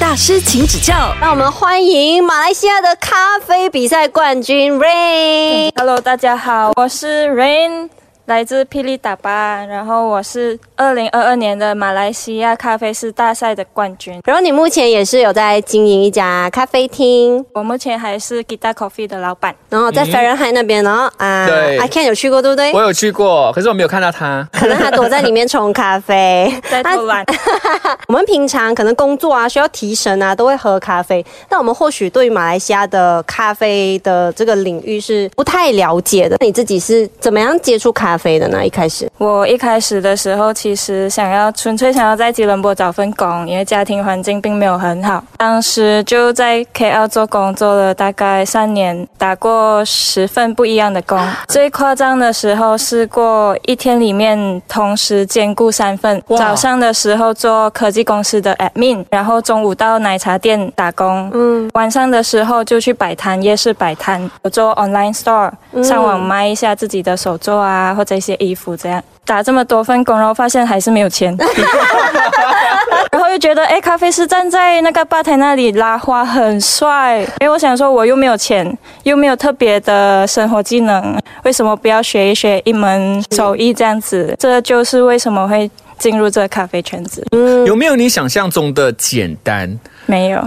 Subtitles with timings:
[0.00, 1.14] 大师，请指教。
[1.20, 5.70] 让我们欢迎马来西亚的咖啡比赛冠军 Rain。
[5.76, 7.88] Hello，大家好，我是 Rain。
[8.26, 14.20] 来自霹雳打巴，然后我是二零二二年的马来西亚咖啡师大赛的冠军。
[14.24, 19.54] 然后你目前也是有在经营一家咖啡厅，我目前还是 Gita Coffee 的老板。
[19.70, 22.72] 然后在 Fahrenheit 那边然后，啊，对，I can 有去过对不对？
[22.72, 24.48] 我有去过，可是我没有看到他。
[24.52, 27.24] 可能他躲在里面冲咖啡， 在偷懒。
[28.08, 31.24] 我们平常可能工作啊需要提神啊，都会喝咖啡。
[31.48, 36.36] 但我们或许对于马来西亚的咖啡的这个领域是不太了解的。
[36.40, 38.64] 那你自己是怎么样接触咖啡的呢？
[38.64, 45.22] 一开始，我一开始的时候其实想要纯粹想要在吉隆坡找份工，因为家庭环境并没有很好。
[45.36, 51.18] 当时就在 KL 做工，做了大概三年，打过十份不一样的工。
[51.48, 65.50] 最夸张的时候试过一天里面同时兼顾三份，早上的时候做科技公司的 admin，然后中午到奶茶店打工，嗯，晚上的时候就去摆摊，夜市摆摊，我做 online store，
[65.82, 69.02] 上网卖一下自己的手作啊，或者一些衣服这样。
[69.26, 71.36] 打这么多份工，然后发现还是没有钱，
[73.10, 84.32] 然后又觉得哎，咖啡师站在那个吧台那里拉花很帅，因为我想说我又没有钱，又没有特别的生活技能，为什么不要学一学一门手艺这样子？
[84.38, 87.26] 这就是为什么会进入这个咖啡圈子。
[87.66, 89.76] 有没有你想象中的简单？
[90.08, 90.40] 没有，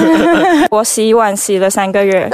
[0.72, 2.30] 我洗碗洗了三个月。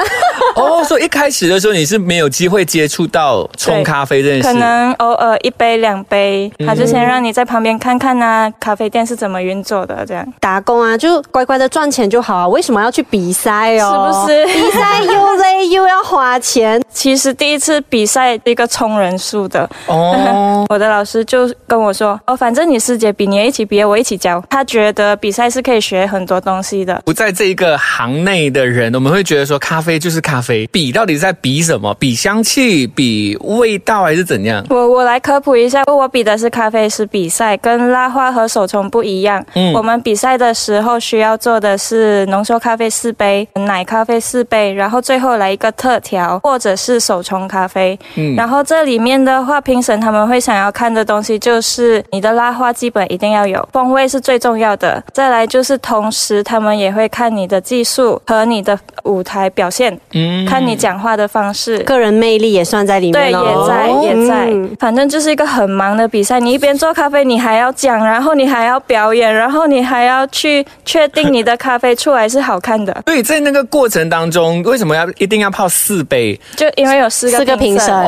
[0.56, 14.24] 哦，所以一开始的时候你是没有机会接触到冲咖啡这件事，可能偶尔一杯两杯，他就先让你在旁边看看啊，咖啡店是怎么运作的，这样打工啊，就乖乖的赚钱就好啊，为什么要去比赛哦？
[14.26, 14.46] 是不是？
[14.46, 16.82] 比赛又累又要花钱。
[16.92, 24.42] 其实第一次比赛一个冲人数的哦， 我的老师就跟我说，哦，反正你师姐比你一起比，我一起教。
[24.50, 27.00] 他觉得比赛是可以学很多东西的。
[27.04, 31.94] 不在这一个行内的人，我们会觉得说咖啡就是咖啡，比到底在比什么？
[31.98, 34.64] 比香气，比味道，还是怎样？
[34.70, 39.44] 我我来科普一下，我比的是咖啡师比赛，跟拉花和手冲不一样。
[39.54, 47.98] 嗯，我们比赛的时候需要做的是浓缩咖啡四杯，奶咖啡四杯，然后最后来一个特调，或者是手冲咖啡。
[48.16, 55.02] 嗯，然后这里面的话，评审他们会想要看的东西就是你的拉花基本一定要有，风味是最重要的。
[55.12, 63.12] 再来就是同时他们也会看你的技术和你的舞台表现，嗯，看你讲话的方式，个人魅力也算在里面。
[63.12, 66.38] 对，也在也在，反正就是一个很忙的比赛。
[66.40, 72.96] 你一边做咖啡，你还要讲，然后你还要表演，然后你还要去确定你的咖啡出来是好看的。
[73.04, 76.38] 对，在那个过程当中，为什么要一定要泡四杯？
[76.56, 77.92] 就因为有四个四个评审。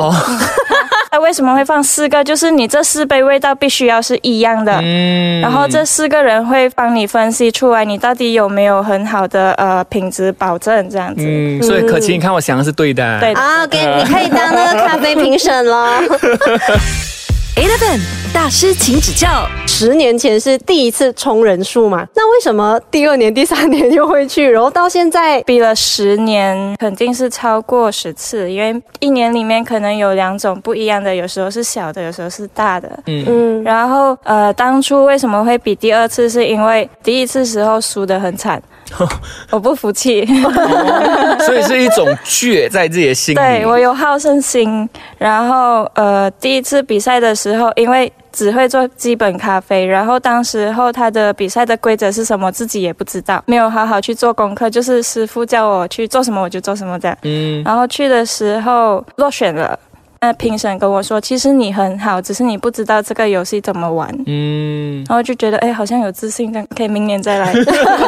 [1.12, 2.24] 那为什么会放四个？
[2.24, 11.22] 就是你这四杯味道必须要是一样的，嗯，然后这四个人会帮你分析出来，你到底有没有很好的呃品质保证这样子。
[11.24, 13.18] 嗯，所以可晴，你看我想的是对的。
[13.18, 16.00] 对啊，给你可以当那个咖啡评审了。
[17.56, 18.00] Eleven
[18.32, 19.46] 大师，请指教。
[19.66, 22.06] 十年前是第一次冲人数嘛？
[22.14, 24.48] 那为什么第二年、第三年又会去？
[24.48, 32.88] 然后到现在比了十年，肯定是超过十次，因为一年里面可能有两种不一样的，有时候是小的，有时候是大的。
[33.06, 33.62] 嗯嗯。
[33.64, 36.28] 然后呃，当初为什么会比第二次？
[36.28, 38.60] 是因为第一次时候输得很惨。
[39.50, 40.24] 我不服气，
[41.46, 43.38] 所以是一种倔在自己的心里。
[43.38, 57.16] 对我有好胜心，然后呃，第一次比赛的时候，因为只会做基本咖啡，然后当时候他的比赛的规则是什么，自己也不知道，没有好好去做功课，就是师傅叫我去做什么我就做什么这样。
[57.22, 59.78] 嗯，然后去的时候落选了。
[60.24, 64.08] 那评审跟我说，其实你很好，只是你不知道这个游戏怎么玩。
[64.24, 67.52] 嗯，然后就觉得，哎，好像有自信，这样可以明年再来。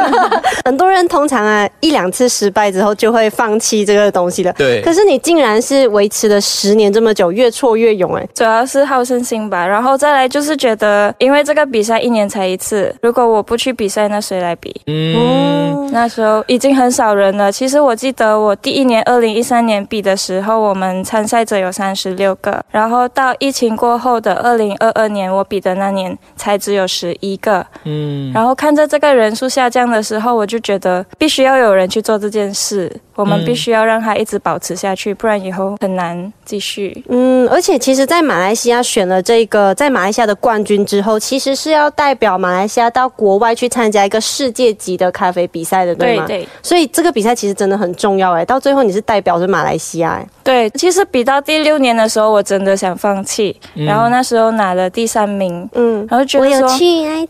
[0.64, 4.50] 很多人通常啊，一两次失败之后就会放弃这个东西了。
[4.54, 4.80] 对。
[4.80, 9.66] 可是你竟然是维持了十年这么久，越挫越勇，哎，主要是好胜心吧。
[9.66, 14.74] 然后再来就是觉得，因为这个比赛一年才一次，如果我不去比赛，那谁来比？
[14.86, 17.52] 嗯，那时候已经很少人了。
[17.52, 22.05] 其实我记得我第一年，二零一三年比的时候，我们参赛者有三十。
[22.06, 27.66] 十六个，然后到疫情过后的二零二二年，我比的那年才只有十一个。
[27.82, 32.94] 嗯，然后看着这个人数下降的时候，我就觉得必须要有人去做这件事。
[33.16, 37.04] 我们必须要让它一直保持下去，不然以后很难继续。
[37.08, 46.24] 嗯，而且其实，在马来西亚选了这个在马来西亚的冠军之后，其实是要代表马来西亚到国外去参加一个世界级的咖啡比赛的，对吗？
[46.26, 46.46] 对。
[46.62, 50.26] 所以这个比赛其实真的很重要哎，到最后你是代表着马来西亚哎。
[50.44, 56.68] 对，其实比到第六年的时候，我真的想放弃，然后那时候拿了第三名，嗯，然后觉得说，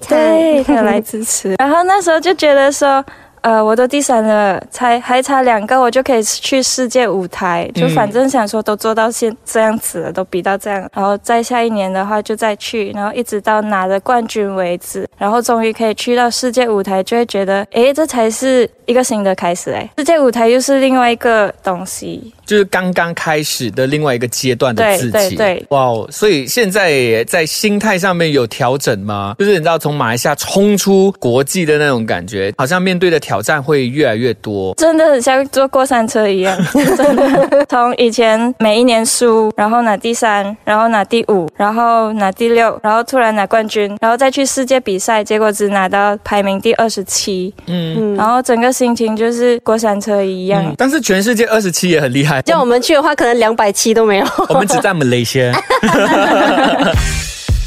[0.08, 3.04] 对，他来支持，然后那时候就觉得说。
[3.46, 7.70] 呃，我都第三了，才还差两个，我就可以去世界舞台。
[7.76, 22.34] 就反正想说，都做到现这样子了，都比到这样，然后再下一年的话就再去，然后一直到拿了冠军为止，然后终于可以去到世界舞台，就会觉得，诶，这才是一个新的开始诶，世界舞台又是另外一个东西。
[22.46, 26.08] 就是刚刚开始的另外一个阶段的自己，对哇哦！
[26.10, 29.34] 所以现在在心态上面有调整吗？
[29.38, 36.56] 就是你知道从马来西亚冲出国际的那种感觉，好像面对的挑战会越来越多，真的很像坐过山车一样，
[36.96, 37.66] 真的。
[37.68, 50.72] 从以前每一年输，然后拿第三，然后拿第五，然后拿第六，然后突然拿冠军，然后再去世界比赛，结果只拿到排名第二十七，嗯，然后整个心情就是过山车一样。
[50.78, 52.35] 但是全世界二十七也很厉害。
[52.42, 54.26] 叫我们去的话，可能两百七都没有。
[54.48, 55.52] 我们只在马来西亚。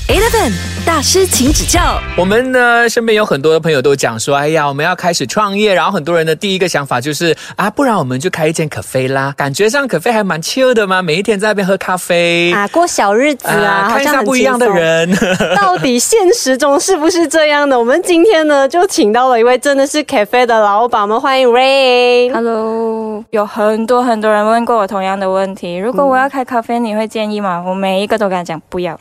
[0.10, 0.52] Eleven
[0.84, 2.02] 大师，请指教。
[2.18, 5.72] 我们呢，身边有很多的朋友都讲说，哎呀，我们要开始创业。
[5.72, 9.32] 然后很多人的第一个想法就是啊，不然我们就开一间咖啡啦。
[9.38, 15.16] 感觉上咖啡还蛮 chill 的嘛，每一天在那边喝咖啡啊，过小日子啊，看上不一样的人。
[15.56, 17.78] 到底现实中是不是这样的？
[17.78, 22.34] 我们今天呢，就请到了一位真的是咖啡的老板，我们欢迎 Ray。
[22.34, 25.76] Hello，有很多很多人问过我同样的问题。
[25.76, 27.64] 如果我要开咖啡，你会建议吗？
[27.64, 28.98] 我每一个都跟他讲不要。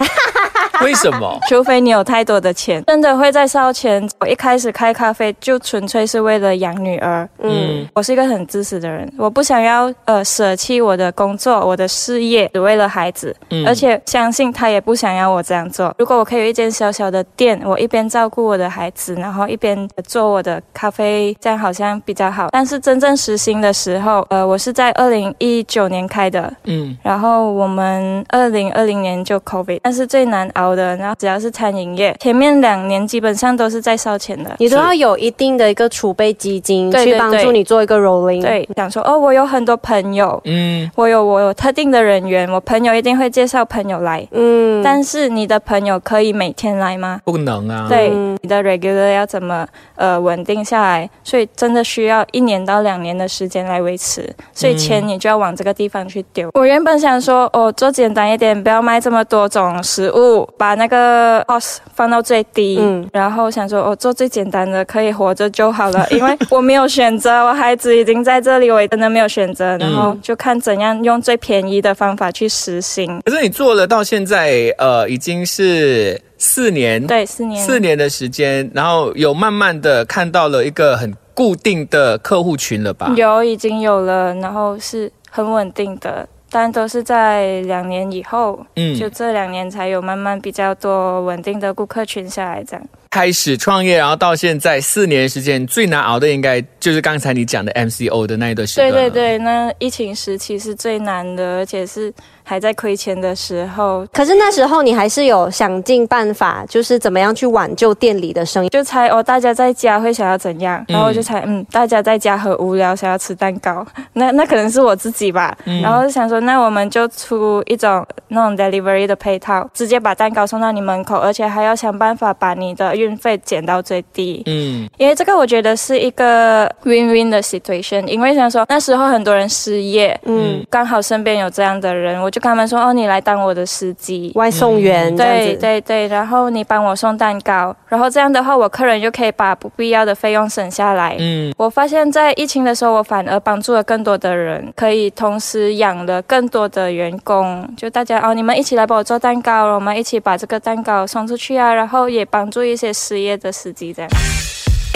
[0.84, 1.38] 为什么？
[1.48, 4.08] 除非你有太多的钱，真的会在烧钱。
[4.20, 7.28] 我一开始开咖啡就纯粹是为了养女儿。
[7.40, 13.34] 嗯，我是一个很自私的人，我不想要呃舍弃我的工作、我的事业，只为了孩子。
[13.50, 15.92] 嗯，而且相信他也不想要我这样做。
[15.98, 22.48] 如果我可以有一间小小的店，我一边照顾我的孩子，然后一边做我的咖啡，这样好像比较好。
[22.52, 26.52] 但是真正实行的时候，呃，我是在二零一九年开的。
[26.64, 30.67] 嗯，然后我们二零二零年就 COVID，但是最难熬。
[30.74, 38.42] 的，然后只要是餐饮业，前面两年基本上都是在烧钱的，你都要有一定的一个储备基金去帮助你做一个 rolling。
[38.42, 47.20] 对，想说哦，我有很多朋友，嗯，我有我有特定的人员，我朋友一定会介绍朋友来，嗯，但是你的朋友可以每天来吗？
[47.24, 47.86] 不能啊。
[47.88, 49.66] 对，你的 regular 要怎么
[49.96, 51.08] 呃稳定下来？
[51.22, 56.50] 所以真的需要一年到两年的时间来维持，所以钱你就要往这个地方去丢。
[56.54, 60.48] 我原本想说哦，做简单一点，不要卖这么多种食物。
[60.58, 73.22] 把那个 cost 放到最低，嗯，然后想说，我做最简单的，可以活着就好了， 因为我没有选择，我孩子已经在这里，我真的没有选择，然后就看怎样用最便宜的方法去实行。
[73.24, 83.12] 可是你做了到现在，呃，已经是四年，对，四年，四年的时间，然后有慢慢的看到了一个很固定的客户群了吧？
[83.16, 86.28] 有，已经有了，然后是很稳定的。
[86.50, 92.86] 但都是在两年以后，嗯，就这两年才有慢慢比较多稳定的顾客群下来这样。
[93.10, 98.90] 开始创业，然后到现在四年时间，最难熬的应该就是刚才你讲的 MCO 的那一段时间。
[98.90, 102.12] 对对对，那疫情时期是最难的，而且是。
[102.48, 108.70] 还在亏钱的时候，可是那时候你还是有想尽办法，就是怎么样去挽救店里的生意。
[108.70, 113.86] 就猜哦，大家在家会想要怎样，然后我就猜，嗯，大家在家很无聊，想要吃蛋糕。
[114.14, 115.54] 那那可能是我自己吧。
[115.82, 124.42] 然后就想说，那我们就出一种那种 delivery 的配套，直接把蛋糕送到你门口，而且还要想办法把你的运费减到最低。
[124.46, 128.04] 嗯，因为这个我觉得是一个 win win 的 situation。
[128.06, 132.38] 因为想说那时候很多人失业，嗯，刚好身边有这样的人，我就。
[132.38, 141.16] 跟他们说哦，你来当我的司机、外送员，对对对，然后你帮我送蛋糕，然后这样的话，我客人就可以把不必要的费用省下来。
[141.18, 147.68] 嗯，我发现，在疫情的时候，我反而帮助了更多的人，可以同时养了更多的员工。
[147.76, 154.08] 就大家哦，你们一起来帮我做蛋糕，我们一起把这个蛋糕送出去啊，然后也帮助一些失业的司机在。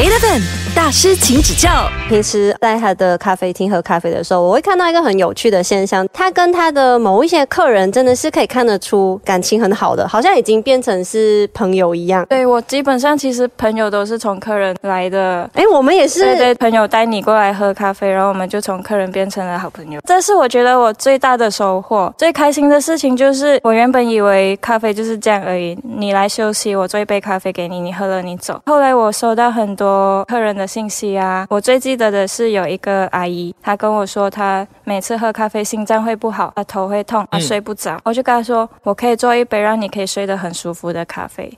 [0.02, 0.42] Eleven
[0.74, 1.88] 大师，请指教。
[2.08, 12.26] 平时在他的咖啡厅喝咖啡的时候，我会看到一个很有趣的现象，他跟他的某一些客人真的是可以看得出感情很好的，好像已经变成是朋友一样。
[12.28, 15.48] 对我基本上其实朋友都是从客人来的。
[15.54, 20.00] 哎，我们也是对对，朋友带你过来喝咖啡，然后我们就从客人变成了好朋友。
[20.04, 28.60] 这是我觉得我最大的收获，最开心的事情就是我原本以为咖啡就是这样而已，你来休息，我做一杯咖啡给你，你喝了你走。
[28.66, 29.91] 后来我收到很多。
[29.92, 31.46] 多客人的信息啊。
[31.50, 38.00] 我最记得的是有一个阿姨，她跟我说，她每次喝咖啡心脏会不好，她头会痛，她睡不着。
[38.04, 41.52] 我就跟她说，我可以做一杯让你可以睡得很舒服的咖啡。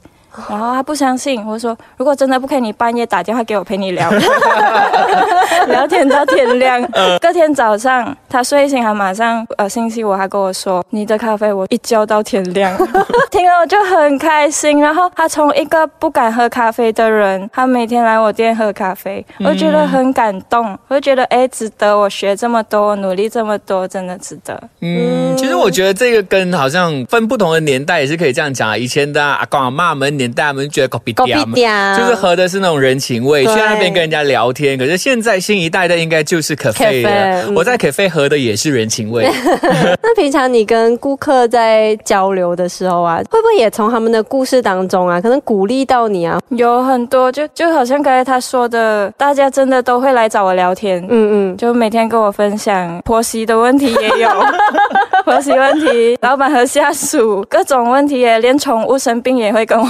[0.49, 4.11] 然后他不相信，我说如果真的不可以，你半夜打电话给我陪你聊，
[5.69, 6.83] 聊天到天亮。
[7.21, 12.77] 隔天早上他睡醒，他马上呃信息我，他跟我说你的咖啡我一觉到天亮，
[13.31, 14.81] 听了我就很开心。
[14.81, 24.61] 然后他从一个不敢喝咖啡的人，他每天来我店喝咖啡，我觉得很感动，我就觉得哎值得我学这么多，努力这么多，真的值得。
[24.81, 28.77] 嗯，其实我觉得这个跟好像分不同的年代也是可以这样讲啊。
[28.77, 34.79] 以前的阿公阿妈们年代，我们觉得狗比狗比嗲就是喝的是那种人情味，去那边跟人家聊天。
[34.79, 39.29] 可是现在新一代的应该就是可啡了我在可啡喝的也是人情味。
[40.03, 46.39] 那平常你跟顾客在交流的时候啊，会不会也从他们的故事当中啊，可能鼓励到你啊？
[46.51, 54.29] 有很多，就就好像刚才他说的，大家真的都会来找我聊天，嗯嗯，就每天跟我分享婆媳的问题也有，
[55.25, 59.87] 婆媳问题，老板和下属各种问题也，连宠物生病也会跟我。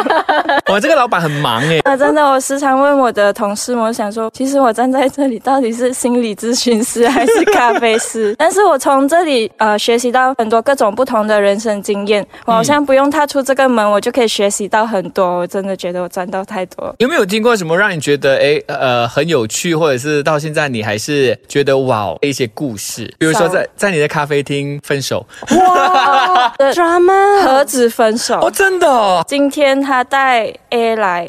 [0.72, 1.80] 我这个老板很忙哎。
[1.84, 8.34] 啊，真的，我时常问我的同事，我想说，其实我站在这里到底是心理咨询师还是咖啡师？
[8.38, 15.26] 但是我从这里呃学习到很多各种不同的人生经验，我好像不用踏出这个门，我就可以学习到很多。
[15.40, 16.94] 我真的觉得我赚到太多。
[16.98, 23.12] 有没有听过什么让你觉得哎呃很有趣，或者是到现在你还是觉得哇哦一些故事？
[23.18, 28.40] 比如说在在你的咖啡厅分手哇， drama 何止分手？
[28.40, 31.28] 哦，真的哦，今天天他带 A 来，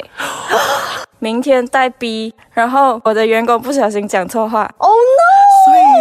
[1.20, 4.72] 明天带 B，然后我的员工不小心讲错话。
[4.78, 5.41] ，Oh no！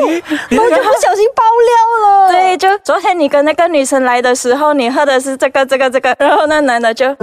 [0.52, 2.32] 我就不小心爆料了。
[2.32, 7.08] 对，就昨天你跟那个女生来的时候，你喝的是这个这个这个，然后那男的就，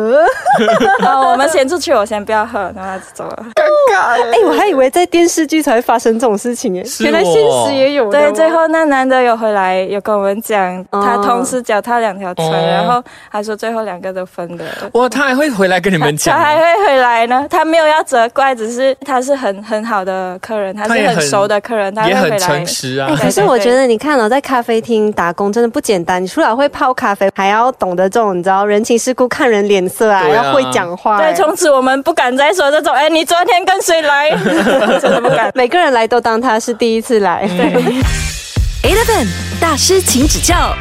[1.04, 3.46] 哦，我们先出去，我先不要喝，然后他就走了。
[3.98, 7.34] 哎、我还以为在电视剧才会发生这种事情哎，原来现
[7.66, 8.32] 实也有对，哦。
[8.32, 14.64] 最后那男的有回来，有跟我们讲，哦他同时脚踏两条船，哦然后他说最后两个都分的。
[14.92, 22.64] 哇，他还会回来跟你们讲他啊，还会回来呢，他没有要责怪，只是他是很很好的客人，他是很很熟的客人，他会回来。
[23.16, 26.22] 可是我觉得你看哦，在咖啡厅打工真的不简单。
[26.22, 31.18] 你除了会泡咖啡，还要懂得这种你知道人情世故、看人脸色啊，要会讲话。
[31.18, 34.30] 对，哎从此我们不敢再说这种，哎，你昨天跟谁来？
[35.00, 35.50] 真的不敢。
[35.54, 37.48] 每个人来都当他是第一次来。
[38.82, 39.26] Eleven
[39.60, 40.74] 大师，请指教。